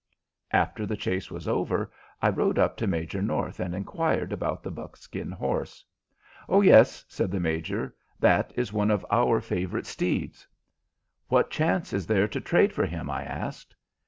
[0.49, 1.91] After the chase was over
[2.23, 5.85] I rode up to Major North and inquired about the buckskin horse.
[6.49, 10.47] "Oh yes," said the Major; "that is one of our favorite steeds."
[11.27, 13.75] "What chance is there to trade for him?" I asked.